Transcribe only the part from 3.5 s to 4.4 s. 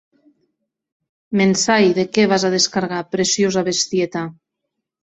bestieta.